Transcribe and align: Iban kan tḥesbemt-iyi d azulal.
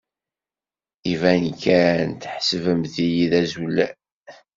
Iban 1.13 1.45
kan 1.63 2.09
tḥesbemt-iyi 2.21 3.25
d 3.31 3.33
azulal. 3.41 3.95